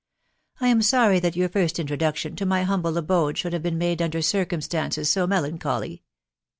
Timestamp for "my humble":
2.47-2.97